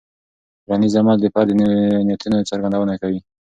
ټولنیز 0.63 0.93
عمل 0.99 1.17
د 1.21 1.25
فرد 1.33 1.49
د 1.59 1.61
نیتونو 2.07 2.37
څرګندونه 2.49 2.93
کوي. 3.01 3.19